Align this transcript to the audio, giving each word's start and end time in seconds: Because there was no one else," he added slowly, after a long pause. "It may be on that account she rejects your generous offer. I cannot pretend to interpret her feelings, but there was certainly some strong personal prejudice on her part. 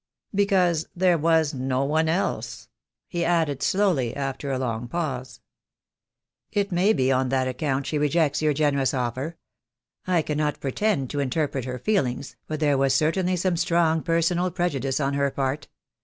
Because 0.33 0.87
there 0.95 1.19
was 1.19 1.53
no 1.53 1.83
one 1.85 2.09
else," 2.09 2.69
he 3.07 3.23
added 3.23 3.61
slowly, 3.61 4.15
after 4.15 4.51
a 4.51 4.57
long 4.57 4.87
pause. 4.87 5.41
"It 6.51 6.71
may 6.71 6.91
be 6.91 7.11
on 7.11 7.29
that 7.29 7.47
account 7.47 7.85
she 7.85 7.99
rejects 7.99 8.41
your 8.41 8.51
generous 8.51 8.95
offer. 8.95 9.37
I 10.07 10.23
cannot 10.23 10.59
pretend 10.59 11.11
to 11.11 11.19
interpret 11.19 11.65
her 11.65 11.77
feelings, 11.77 12.35
but 12.47 12.59
there 12.59 12.79
was 12.79 12.95
certainly 12.95 13.35
some 13.35 13.57
strong 13.57 14.01
personal 14.01 14.49
prejudice 14.49 14.99
on 14.99 15.13
her 15.13 15.29
part. 15.29 15.67